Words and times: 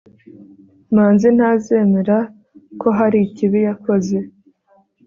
manzi 0.93 1.27
ntazemera 1.37 2.17
ko 2.79 2.87
hari 2.97 3.17
ikibi 3.27 3.59
yakoze 3.67 4.17